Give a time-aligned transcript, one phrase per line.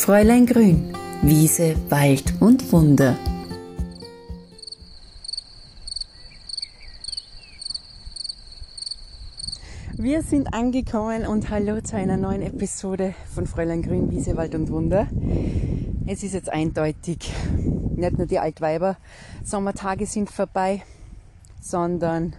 [0.00, 3.18] Fräulein Grün, Wiese, Wald und Wunder.
[9.92, 14.70] Wir sind angekommen und hallo zu einer neuen Episode von Fräulein Grün, Wiese, Wald und
[14.70, 15.06] Wunder.
[16.06, 17.30] Es ist jetzt eindeutig,
[17.94, 18.96] nicht nur die Altweiber
[19.44, 20.82] Sommertage sind vorbei,
[21.60, 22.34] sondern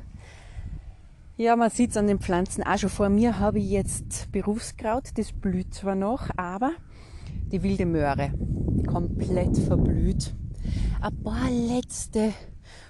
[1.38, 2.90] ja, man sieht es an den Pflanzen auch schon.
[2.90, 6.72] Vor mir habe ich jetzt Berufskraut, das blüht zwar noch, aber
[7.52, 8.32] die wilde Möhre,
[8.88, 10.34] komplett verblüht.
[11.02, 12.34] Ein paar letzte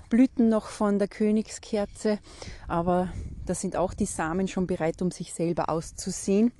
[0.09, 2.19] Blüten noch von der Königskerze,
[2.67, 3.09] aber
[3.45, 6.51] da sind auch die Samen schon bereit, um sich selber auszusehen.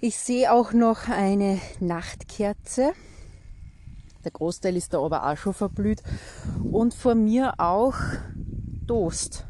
[0.00, 2.92] Ich sehe auch noch eine Nachtkerze.
[4.24, 6.02] Der Großteil ist da aber auch schon verblüht.
[6.70, 7.94] Und vor mir auch
[8.86, 9.46] Dost,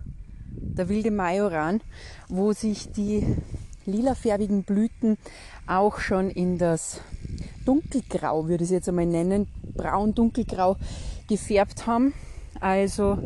[0.50, 1.80] der wilde Majoran,
[2.28, 3.26] wo sich die
[3.86, 5.16] lilafärbigen Blüten
[5.66, 7.00] auch schon in das
[7.66, 9.46] dunkelgrau, würde ich es jetzt einmal nennen,
[9.76, 10.76] braun-dunkelgrau
[11.28, 12.14] gefärbt haben.
[12.60, 13.18] Also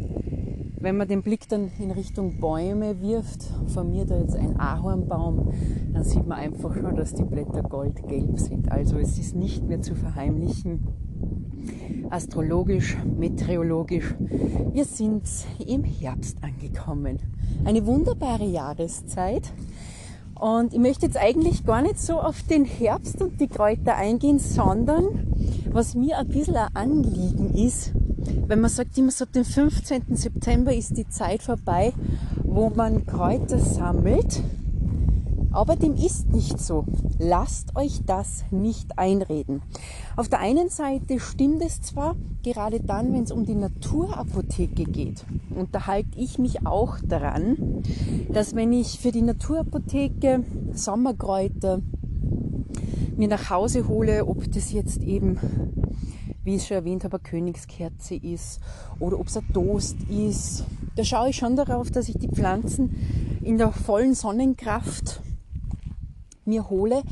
[0.81, 5.53] wenn man den Blick dann in Richtung Bäume wirft, von mir da jetzt ein Ahornbaum,
[5.93, 8.73] dann sieht man einfach schon, dass die Blätter goldgelb sind.
[8.73, 10.89] Also es ist nicht mehr zu verheimlichen.
[12.09, 14.15] Astrologisch, meteorologisch,
[14.73, 15.29] wir sind
[15.65, 17.19] im Herbst angekommen.
[17.65, 19.53] Eine wunderbare Jahreszeit.
[20.41, 24.39] Und ich möchte jetzt eigentlich gar nicht so auf den Herbst und die Kräuter eingehen,
[24.39, 25.35] sondern
[25.71, 27.93] was mir ein bisschen ein Anliegen ist,
[28.47, 30.17] wenn man sagt immer so, dem 15.
[30.17, 31.93] September ist die Zeit vorbei,
[32.43, 34.43] wo man Kräuter sammelt.
[35.53, 36.85] Aber dem ist nicht so.
[37.19, 39.63] Lasst euch das nicht einreden.
[40.17, 45.25] Auf der einen Seite stimmt es zwar, gerade dann, wenn es um die Naturapotheke geht,
[45.55, 47.83] und da halte ich mich auch daran,
[48.33, 51.81] dass wenn ich für die Naturapotheke Sommerkräuter
[53.17, 55.39] mir nach Hause hole, ob das jetzt eben
[56.43, 58.61] wie ich schon erwähnt habe, eine Königskerze ist
[58.99, 60.65] oder ob es ein Toast ist.
[60.97, 62.97] Da schaue ich schon darauf, dass ich die Pflanzen
[63.43, 65.21] in der vollen Sonnenkraft
[66.51, 67.03] mir hole.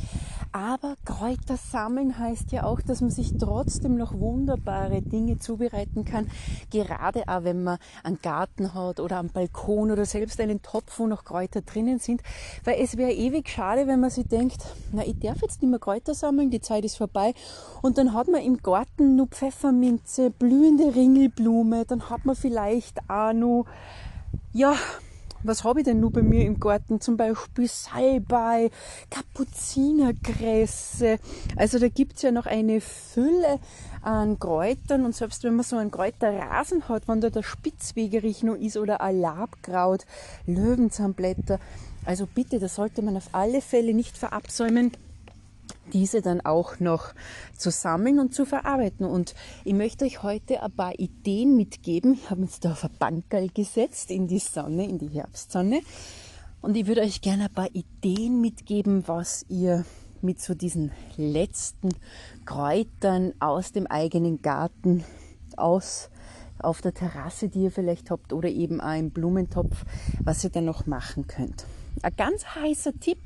[0.53, 6.31] Aber Kräuter sammeln heißt ja auch, dass man sich trotzdem noch wunderbare Dinge zubereiten kann.
[6.71, 11.07] Gerade auch wenn man einen Garten hat oder einen Balkon oder selbst einen Topf, wo
[11.07, 12.23] noch Kräuter drinnen sind.
[12.65, 15.79] Weil es wäre ewig schade, wenn man sich denkt, na, ich darf jetzt nicht mehr
[15.79, 17.35] Kräuter sammeln, die Zeit ist vorbei.
[17.83, 23.33] Und dann hat man im Garten nur Pfefferminze, blühende Ringelblume, dann hat man vielleicht auch
[23.33, 23.67] noch,
[24.53, 24.75] ja,
[25.43, 27.01] was habe ich denn nur bei mir im Garten?
[27.01, 28.71] Zum Beispiel Salbei,
[29.11, 31.19] Kapuzinerkresse.
[31.57, 33.59] Also da gibt's ja noch eine Fülle
[34.03, 38.57] an Kräutern und selbst wenn man so einen Kräuterrasen hat, wenn da der Spitzwegerich noch
[38.57, 40.07] ist oder ein Labkraut,
[40.47, 41.59] Löwenzahnblätter,
[42.05, 44.93] also bitte, das sollte man auf alle Fälle nicht verabsäumen
[45.93, 47.15] diese dann auch noch
[47.57, 49.07] zu sammeln und zu verarbeiten.
[49.07, 49.35] Und
[49.65, 52.15] ich möchte euch heute ein paar Ideen mitgeben.
[52.15, 55.81] Ich habe jetzt da auf ein Bankerl gesetzt in die Sonne, in die Herbstsonne.
[56.61, 59.85] Und ich würde euch gerne ein paar Ideen mitgeben, was ihr
[60.21, 61.91] mit so diesen letzten
[62.45, 65.05] Kräutern aus dem eigenen Garten,
[65.57, 66.11] aus
[66.59, 69.85] auf der Terrasse, die ihr vielleicht habt, oder eben auch im Blumentopf,
[70.23, 71.67] was ihr dann noch machen könnt.
[72.03, 73.19] Ein ganz heißer Tipp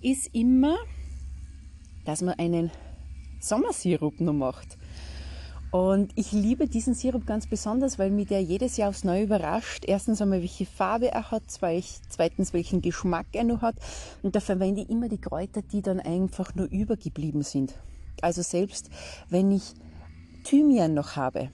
[0.00, 0.76] ist immer,
[2.10, 2.72] dass man einen
[3.38, 4.76] Sommersirup noch macht.
[5.70, 9.84] Und ich liebe diesen Sirup ganz besonders, weil mich der jedes Jahr aufs Neue überrascht.
[9.86, 13.76] Erstens einmal, welche Farbe er hat, zweitens, welchen Geschmack er noch hat.
[14.24, 17.74] Und da verwende ich immer die Kräuter, die dann einfach nur übergeblieben sind.
[18.22, 18.90] Also selbst
[19.28, 19.74] wenn ich
[20.42, 21.50] Thymian noch habe,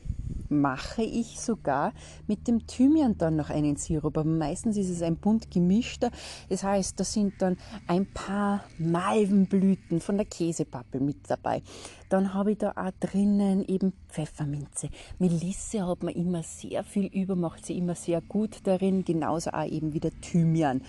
[0.51, 1.93] mache ich sogar
[2.27, 4.19] mit dem Thymian dann noch einen Sirup.
[4.19, 6.11] Aber meistens ist es ein bunt gemischter.
[6.49, 11.63] Das heißt, da sind dann ein paar Malvenblüten von der Käsepappe mit dabei.
[12.09, 14.91] Dann habe ich da auch drinnen eben Pfefferminze.
[15.19, 19.05] Melisse hat man immer sehr viel über, macht sie immer sehr gut darin.
[19.05, 20.83] Genauso auch eben wieder Thymian.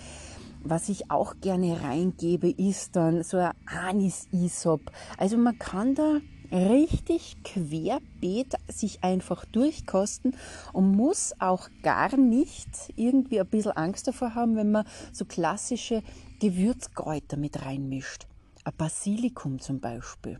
[0.63, 4.81] Was ich auch gerne reingebe, ist dann so ein Anis-Isop.
[5.17, 6.17] Also man kann da
[6.51, 10.35] richtig querbeet sich einfach durchkosten
[10.73, 16.03] und muss auch gar nicht irgendwie ein bisschen Angst davor haben, wenn man so klassische
[16.39, 18.27] Gewürzkräuter mit reinmischt.
[18.63, 20.39] Ein Basilikum zum Beispiel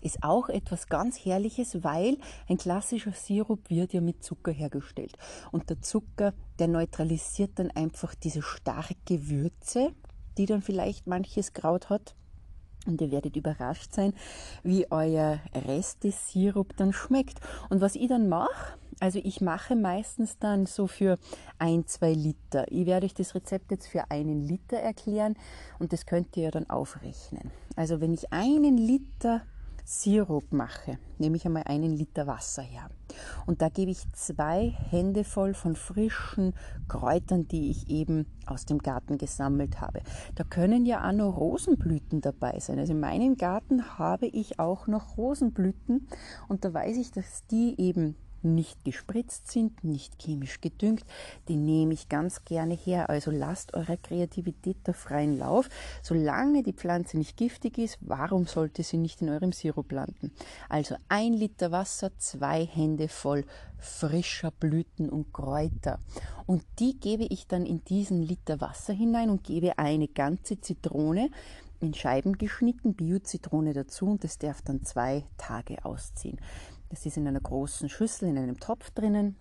[0.00, 2.18] ist auch etwas ganz Herrliches, weil
[2.48, 5.16] ein klassischer Sirup wird ja mit Zucker hergestellt.
[5.52, 9.92] Und der Zucker, der neutralisiert dann einfach diese starke Würze,
[10.38, 12.14] die dann vielleicht manches Kraut hat.
[12.86, 14.12] Und ihr werdet überrascht sein,
[14.62, 17.40] wie euer Reste-Sirup dann schmeckt.
[17.68, 21.18] Und was ich dann mache, also ich mache meistens dann so für
[21.58, 22.70] ein, zwei Liter.
[22.70, 25.34] Ich werde euch das Rezept jetzt für einen Liter erklären
[25.78, 27.50] und das könnt ihr ja dann aufrechnen.
[27.76, 29.42] Also wenn ich einen Liter
[29.88, 32.90] Sirup mache, nehme ich einmal einen Liter Wasser her.
[33.46, 36.54] Und da gebe ich zwei Hände voll von frischen
[36.88, 40.00] Kräutern, die ich eben aus dem Garten gesammelt habe.
[40.34, 42.80] Da können ja auch noch Rosenblüten dabei sein.
[42.80, 46.08] Also in meinem Garten habe ich auch noch Rosenblüten
[46.48, 51.04] und da weiß ich, dass die eben nicht gespritzt sind, nicht chemisch gedüngt,
[51.48, 53.10] die nehme ich ganz gerne her.
[53.10, 55.68] Also lasst eurer Kreativität der freien Lauf.
[56.02, 60.32] Solange die Pflanze nicht giftig ist, warum sollte sie nicht in eurem Sirup landen?
[60.68, 63.44] Also ein Liter Wasser, zwei Hände voll
[63.78, 65.98] frischer Blüten und Kräuter.
[66.46, 71.30] Und die gebe ich dann in diesen Liter Wasser hinein und gebe eine ganze Zitrone
[71.80, 76.38] in Scheiben geschnitten, Bio-Zitrone dazu und das darf dann zwei Tage ausziehen.
[76.88, 79.36] Das ist in einer großen Schüssel, in einem Topf drinnen.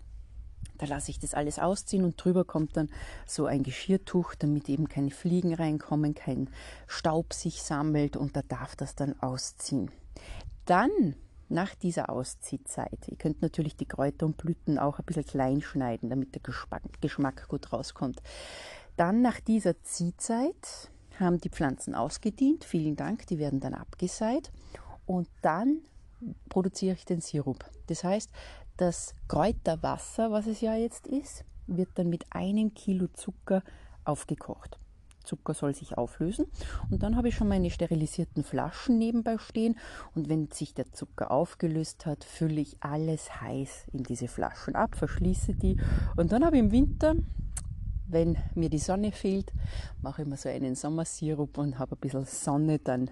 [0.77, 2.89] Da lasse ich das alles ausziehen und drüber kommt dann
[3.25, 6.49] so ein Geschirrtuch, damit eben keine Fliegen reinkommen, kein
[6.87, 9.91] Staub sich sammelt und da darf das dann ausziehen.
[10.65, 11.15] Dann
[11.47, 16.09] nach dieser Ausziehzeit, ihr könnt natürlich die Kräuter und Blüten auch ein bisschen klein schneiden,
[16.09, 16.41] damit der
[16.99, 18.21] Geschmack gut rauskommt.
[18.97, 20.89] Dann nach dieser Ziehzeit
[21.19, 22.63] haben die Pflanzen ausgedient.
[22.63, 24.51] Vielen Dank, die werden dann abgeseit.
[25.05, 25.81] Und dann
[26.49, 27.65] produziere ich den Sirup.
[27.87, 28.31] Das heißt,
[28.77, 33.63] das Kräuterwasser, was es ja jetzt ist, wird dann mit einem Kilo Zucker
[34.03, 34.77] aufgekocht.
[35.25, 36.45] Zucker soll sich auflösen
[36.91, 39.77] und dann habe ich schon meine sterilisierten Flaschen nebenbei stehen
[40.13, 44.95] und wenn sich der Zucker aufgelöst hat, fülle ich alles heiß in diese Flaschen ab,
[44.95, 45.77] verschließe die
[46.15, 47.15] und dann habe ich im Winter,
[48.07, 49.51] wenn mir die Sonne fehlt,
[50.03, 53.09] mache ich mir so einen Sommersirup und habe ein bisschen Sonne dann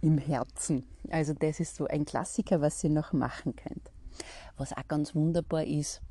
[0.00, 0.84] im Herzen.
[1.10, 3.90] Also das ist so ein Klassiker, was ihr noch machen könnt.
[4.56, 6.02] Was auch ganz wunderbar ist,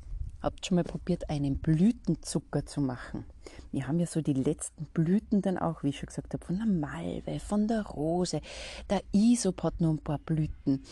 [0.42, 3.24] habt schon mal probiert, einen Blütenzucker zu machen.
[3.72, 6.56] Wir haben ja so die letzten Blüten dann auch, wie ich schon gesagt habe, von
[6.56, 8.40] der Malve, von der Rose.
[8.88, 10.82] Der Isop hat noch ein paar Blüten.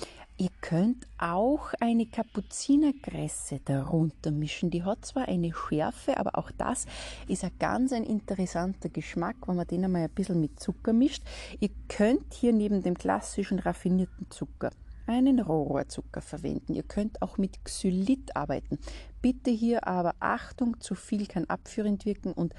[0.41, 4.71] Ihr könnt auch eine Kapuzinerkresse darunter mischen.
[4.71, 6.87] Die hat zwar eine Schärfe, aber auch das
[7.27, 11.25] ist ein ganz ein interessanter Geschmack, wenn man den einmal ein bisschen mit Zucker mischt.
[11.59, 14.71] Ihr könnt hier neben dem klassischen raffinierten Zucker
[15.09, 16.75] einen Rohrzucker verwenden.
[16.75, 18.79] Ihr könnt auch mit Xylit arbeiten.
[19.23, 22.55] Bitte hier aber Achtung, zu viel kann abführend wirken und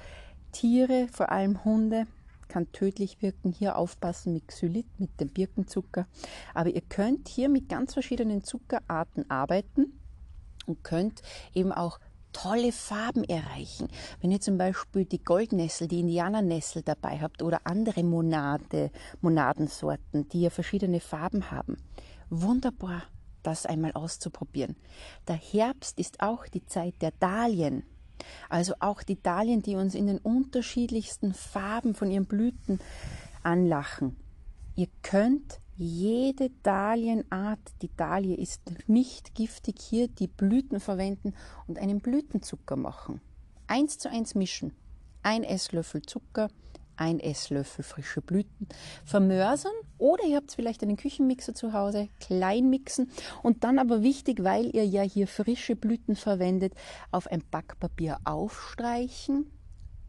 [0.52, 2.06] Tiere, vor allem Hunde,
[2.48, 3.52] kann tödlich wirken.
[3.52, 6.06] Hier aufpassen mit Xylit, mit dem Birkenzucker.
[6.52, 9.98] Aber ihr könnt hier mit ganz verschiedenen Zuckerarten arbeiten
[10.66, 11.22] und könnt
[11.54, 12.00] eben auch
[12.32, 13.88] tolle Farben erreichen.
[14.20, 20.42] Wenn ihr zum Beispiel die Goldnessel, die Indianernessel dabei habt oder andere Monade, Monadensorten, die
[20.42, 21.76] ja verschiedene Farben haben,
[22.30, 23.02] wunderbar,
[23.42, 24.76] das einmal auszuprobieren.
[25.28, 27.84] Der Herbst ist auch die Zeit der Dahlien.
[28.48, 32.80] Also auch die Dahlien, die uns in den unterschiedlichsten Farben von ihren Blüten
[33.42, 34.16] anlachen.
[34.76, 41.34] Ihr könnt jede Dahlienart, die Dahlie ist nicht giftig, hier die Blüten verwenden
[41.66, 43.22] und einen Blütenzucker machen.
[43.66, 44.74] Eins zu eins mischen.
[45.22, 46.48] Ein Esslöffel Zucker,
[46.96, 48.68] ein Esslöffel frische Blüten
[49.04, 53.10] vermörsern oder ihr habt vielleicht einen Küchenmixer zu Hause, klein mixen
[53.42, 56.74] und dann aber wichtig, weil ihr ja hier frische Blüten verwendet,
[57.10, 59.50] auf ein Backpapier aufstreichen,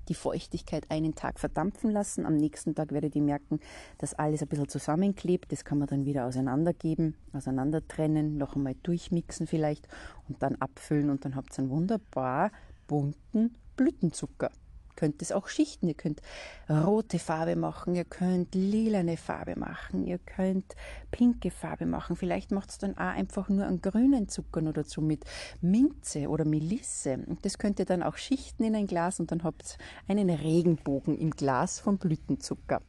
[0.10, 2.26] die Feuchtigkeit einen Tag verdampfen lassen.
[2.26, 3.60] Am nächsten Tag werdet ihr merken,
[3.98, 5.52] dass alles ein bisschen zusammenklebt.
[5.52, 9.88] Das kann man dann wieder auseinandergeben, auseinander trennen, noch einmal durchmixen vielleicht
[10.28, 12.52] und dann abfüllen und dann habt ihr einen wunderbar
[12.88, 14.52] bunten Blütenzucker
[14.96, 15.88] könnt es auch schichten.
[15.88, 16.22] Ihr könnt
[16.70, 20.76] rote Farbe machen, ihr könnt lilane Farbe machen, ihr könnt
[21.12, 22.16] pinke Farbe machen.
[22.16, 25.26] Vielleicht macht es dann auch einfach nur einen grünen Zucker oder dazu mit
[25.62, 27.20] Minze oder Melisse.
[27.28, 30.30] Und das könnt ihr dann auch schichten in ein Glas und dann habt ihr einen
[30.30, 32.82] Regenbogen im Glas von Blütenzucker.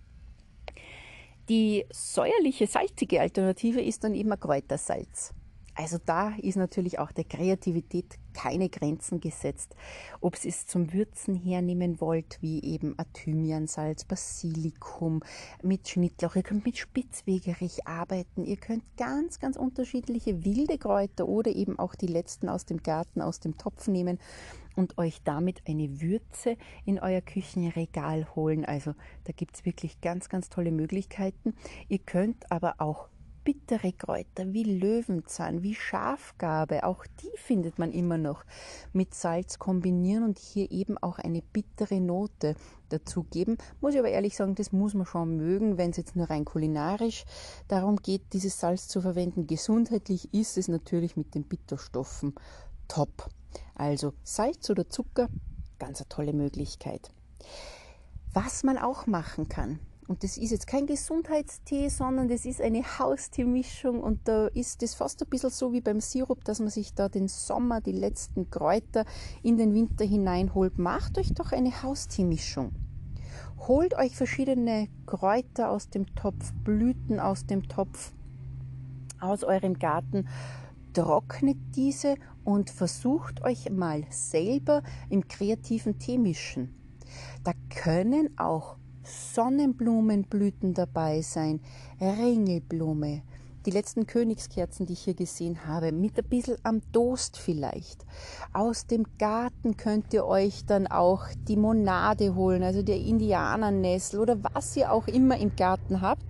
[1.48, 5.34] Die säuerliche, salzige Alternative ist dann immer Kräutersalz.
[5.74, 9.74] Also da ist natürlich auch der Kreativität keine Grenzen gesetzt.
[10.20, 15.22] Ob ihr es zum Würzen hernehmen wollt, wie eben Thymiansalz, Basilikum,
[15.62, 21.50] mit Schnittlauch, ihr könnt mit Spitzwegerich arbeiten, ihr könnt ganz, ganz unterschiedliche wilde Kräuter oder
[21.50, 24.18] eben auch die letzten aus dem Garten, aus dem Topf nehmen
[24.76, 28.64] und euch damit eine Würze in euer Küchenregal holen.
[28.64, 31.54] Also da gibt es wirklich ganz, ganz tolle Möglichkeiten.
[31.88, 33.08] Ihr könnt aber auch
[33.44, 38.44] bittere Kräuter wie Löwenzahn, wie Schafgarbe, auch die findet man immer noch
[38.92, 42.54] mit Salz kombinieren und hier eben auch eine bittere Note
[42.88, 43.58] dazugeben.
[43.80, 46.44] Muss ich aber ehrlich sagen, das muss man schon mögen, wenn es jetzt nur rein
[46.44, 47.24] kulinarisch
[47.68, 49.46] darum geht, dieses Salz zu verwenden.
[49.46, 52.34] Gesundheitlich ist es natürlich mit den Bitterstoffen
[52.88, 53.28] top.
[53.74, 55.28] Also Salz oder Zucker,
[55.78, 57.10] ganz eine tolle Möglichkeit.
[58.32, 59.78] Was man auch machen kann,
[60.12, 64.92] Und das ist jetzt kein Gesundheitstee, sondern das ist eine Hausteemischung und da ist das
[64.92, 68.50] fast ein bisschen so wie beim Sirup, dass man sich da den Sommer, die letzten
[68.50, 69.06] Kräuter
[69.42, 70.76] in den Winter hineinholt.
[70.76, 72.72] Macht euch doch eine Hausteemischung.
[73.66, 78.12] Holt euch verschiedene Kräuter aus dem Topf, Blüten aus dem Topf,
[79.18, 80.28] aus eurem Garten,
[80.92, 86.74] trocknet diese und versucht euch mal selber im kreativen Tee mischen.
[87.44, 91.60] Da können auch Sonnenblumenblüten dabei sein,
[92.00, 93.22] Ringelblume,
[93.66, 98.04] die letzten Königskerzen, die ich hier gesehen habe, mit ein bisschen am Toast vielleicht.
[98.52, 104.38] Aus dem Garten könnt ihr euch dann auch die Monade holen, also der Indianernessel oder
[104.54, 106.24] was ihr auch immer im Garten habt.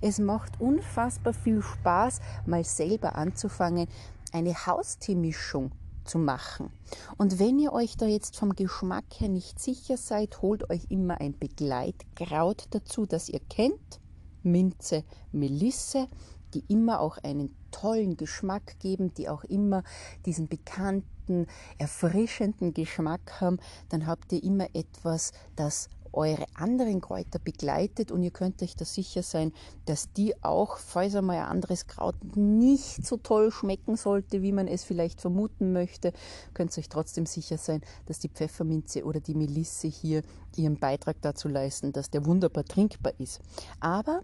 [0.00, 3.86] Es macht unfassbar viel Spaß, mal selber anzufangen,
[4.32, 5.72] eine Hausteemischung
[6.08, 6.70] zu machen.
[7.16, 11.20] Und wenn ihr euch da jetzt vom Geschmack her nicht sicher seid, holt euch immer
[11.20, 14.00] ein Begleitkraut dazu, das ihr kennt.
[14.42, 16.08] Minze, Melisse,
[16.54, 19.82] die immer auch einen tollen Geschmack geben, die auch immer
[20.24, 21.46] diesen bekannten,
[21.76, 23.58] erfrischenden Geschmack haben,
[23.90, 28.84] dann habt ihr immer etwas, das eure anderen Kräuter begleitet und ihr könnt euch da
[28.84, 29.52] sicher sein,
[29.86, 34.68] dass die auch, falls einmal ein anderes Kraut nicht so toll schmecken sollte, wie man
[34.68, 36.12] es vielleicht vermuten möchte,
[36.54, 40.22] könnt ihr euch trotzdem sicher sein, dass die Pfefferminze oder die Melisse hier
[40.56, 43.40] ihren Beitrag dazu leisten, dass der wunderbar trinkbar ist.
[43.80, 44.22] Aber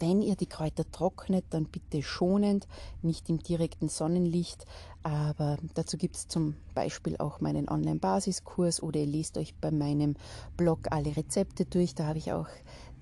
[0.00, 2.66] wenn ihr die Kräuter trocknet, dann bitte schonend,
[3.02, 4.64] nicht im direkten Sonnenlicht.
[5.02, 10.16] Aber dazu gibt es zum Beispiel auch meinen Online-Basiskurs oder ihr lest euch bei meinem
[10.56, 11.94] Blog alle Rezepte durch.
[11.94, 12.48] Da habe ich auch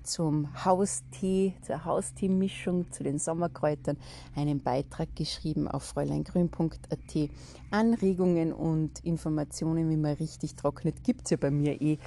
[0.07, 3.97] zum Haustee, zur Hausteemischung, zu den Sommerkräutern
[4.35, 7.29] einen Beitrag geschrieben auf fräuleingrün.at.
[7.71, 11.97] Anregungen und Informationen, wie man richtig trocknet, gibt es ja bei mir eh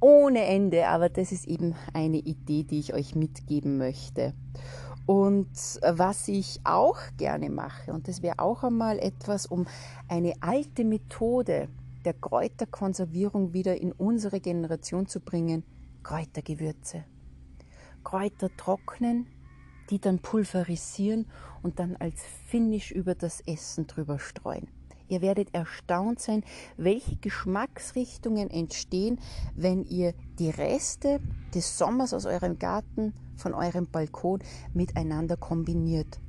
[0.00, 4.34] ohne Ende, aber das ist eben eine Idee, die ich euch mitgeben möchte.
[5.06, 9.66] Und was ich auch gerne mache, und das wäre auch einmal etwas, um
[10.08, 11.68] eine alte Methode
[12.04, 15.64] der Kräuterkonservierung wieder in unsere Generation zu bringen,
[16.02, 17.04] Kräutergewürze.
[18.04, 19.26] Kräuter trocknen,
[19.90, 21.26] die dann pulverisieren
[21.62, 24.68] und dann als Finish über das Essen drüber streuen.
[25.10, 26.44] Ihr werdet erstaunt sein,
[26.76, 29.18] welche Geschmacksrichtungen entstehen,
[29.56, 31.20] wenn ihr die Reste
[31.52, 34.38] des Sommers aus eurem Garten, von eurem Balkon
[34.72, 36.20] miteinander kombiniert.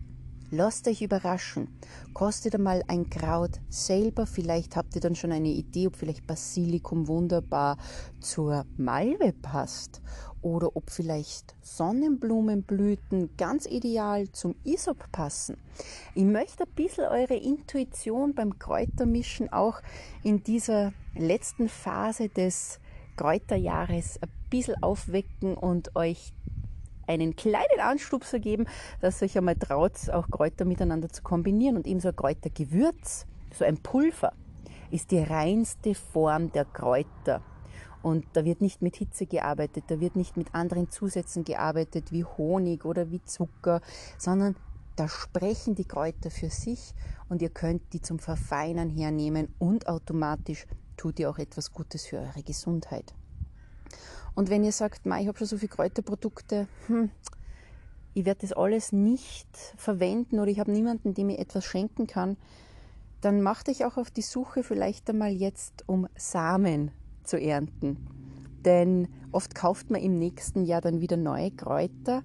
[0.50, 1.70] Lasst euch überraschen.
[2.14, 4.26] Kostet einmal ein Kraut selber.
[4.26, 7.78] Vielleicht habt ihr dann schon eine Idee, ob vielleicht Basilikum wunderbar
[8.20, 10.02] zur Malve passt
[10.42, 15.58] oder ob vielleicht Sonnenblumenblüten ganz ideal zum Isop passen.
[16.16, 19.82] Ich möchte ein bisschen eure Intuition beim Kräutermischen auch
[20.24, 22.80] in dieser letzten Phase des
[23.18, 26.34] Kräuterjahres ein bisschen aufwecken und euch
[27.08, 28.66] einen kleinen Anstupser geben,
[29.02, 31.78] dass ihr euch einmal traut, auch Kräuter miteinander zu kombinieren.
[31.78, 34.34] Und eben so ein Kräutergewürz, so ein Pulver,
[34.92, 37.42] ist die reinste Form der Kräuter.
[38.04, 42.24] Und da wird nicht mit Hitze gearbeitet, da wird nicht mit anderen Zusätzen gearbeitet wie
[42.24, 43.82] Honig oder wie Zucker,
[44.18, 44.56] sondern
[44.96, 46.94] da sprechen die Kräuter für sich
[47.30, 50.66] und ihr könnt die zum Verfeinern hernehmen und automatisch
[50.98, 53.14] tut ihr auch etwas Gutes für eure Gesundheit.
[54.36, 57.10] Und wenn ihr sagt, ich habe schon so viele Kräuterprodukte, hm,
[58.14, 62.38] ich werde das alles nicht verwenden oder ich habe niemanden, dem ich etwas schenken kann,
[63.22, 66.92] dann macht euch auch auf die Suche vielleicht einmal jetzt um Samen
[67.24, 67.98] zu ernten.
[68.66, 72.24] Denn oft kauft man im nächsten Jahr dann wieder neue Kräuter.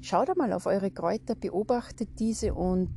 [0.00, 2.90] Schaut einmal auf eure Kräuter, beobachtet diese und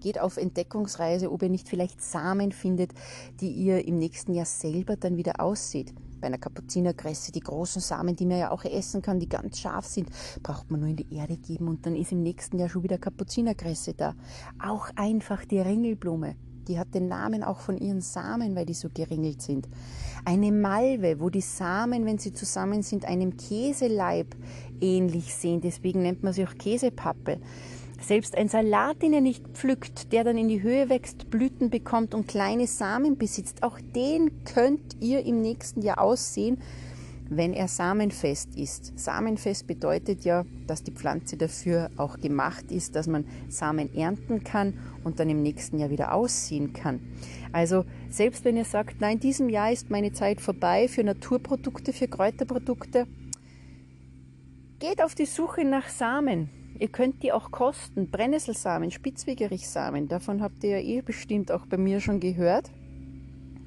[0.00, 2.92] geht auf Entdeckungsreise, ob ihr nicht vielleicht Samen findet,
[3.40, 5.94] die ihr im nächsten Jahr selber dann wieder aussieht.
[6.20, 9.86] Bei einer Kapuzinerkresse, die großen Samen, die man ja auch essen kann, die ganz scharf
[9.86, 10.10] sind,
[10.42, 12.98] braucht man nur in die Erde geben und dann ist im nächsten Jahr schon wieder
[12.98, 14.14] Kapuzinerkresse da.
[14.62, 16.36] Auch einfach die Ringelblume.
[16.68, 19.68] Die hat den Namen auch von ihren Samen, weil die so geringelt sind.
[20.24, 24.34] Eine Malve, wo die Samen, wenn sie zusammen sind, einem Käseleib
[24.80, 25.60] ähnlich sehen.
[25.60, 27.38] Deswegen nennt man sie auch Käsepappe.
[28.00, 32.14] Selbst ein Salat, den ihr nicht pflückt, der dann in die Höhe wächst, Blüten bekommt
[32.14, 36.58] und kleine Samen besitzt, auch den könnt ihr im nächsten Jahr aussehen,
[37.30, 38.98] wenn er samenfest ist.
[38.98, 44.74] Samenfest bedeutet ja, dass die Pflanze dafür auch gemacht ist, dass man Samen ernten kann
[45.04, 47.00] und dann im nächsten Jahr wieder ausziehen kann.
[47.52, 51.92] Also selbst wenn ihr sagt, nein, in diesem Jahr ist meine Zeit vorbei für Naturprodukte,
[51.92, 53.06] für Kräuterprodukte,
[54.78, 56.50] geht auf die Suche nach Samen.
[56.78, 58.10] Ihr könnt die auch kosten.
[58.10, 62.70] Brennnesselsamen, Spitzwegerichsamen, davon habt ihr ja eh bestimmt auch bei mir schon gehört.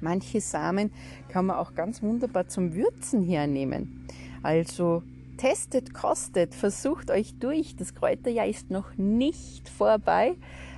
[0.00, 0.90] Manche Samen
[1.28, 4.06] kann man auch ganz wunderbar zum Würzen hernehmen.
[4.42, 5.02] Also
[5.38, 7.76] testet, kostet, versucht euch durch.
[7.76, 10.36] Das Kräuterjahr ist noch nicht vorbei,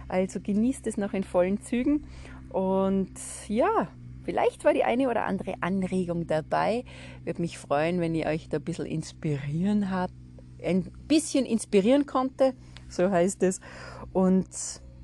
[0.08, 2.04] also genießt es noch in vollen Zügen.
[2.50, 3.12] Und
[3.48, 3.88] ja,
[4.24, 6.84] vielleicht war die eine oder andere Anregung dabei.
[7.24, 10.14] Würde mich freuen, wenn ihr euch da ein bisschen inspirieren habt,
[10.62, 12.54] ein bisschen inspirieren konnte,
[12.88, 13.60] so heißt es.
[14.12, 14.48] Und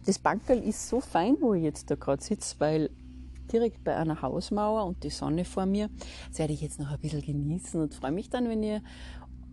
[0.06, 2.90] das Bankerl ist so fein, wo ich jetzt da gerade sitze, weil
[3.52, 5.88] direkt bei einer Hausmauer und die Sonne vor mir.
[6.28, 8.82] Das werde ich jetzt noch ein bisschen genießen und freue mich dann, wenn ihr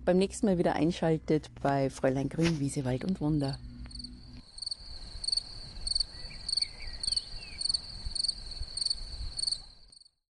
[0.05, 3.57] beim nächsten Mal wieder einschaltet bei Fräulein Grün, Wiese, Wald und Wunder.